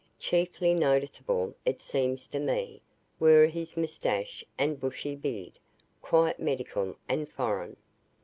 [0.17, 2.81] Chiefly noticeable, it seems to me,
[3.19, 5.59] were his mustache and bushy beard,
[6.01, 7.77] quite medical and foreign.